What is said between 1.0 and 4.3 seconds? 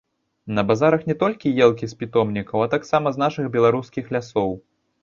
не толькі елкі з пітомнікаў, а таксама з нашых беларускіх